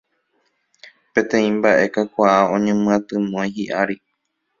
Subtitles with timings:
[1.13, 3.95] Peteĩ mbaʼe kakuaa oñemyatymói hiʼári.